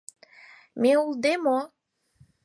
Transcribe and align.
Ме 0.81 0.91
улде 1.03 1.33
мо? 1.43 1.57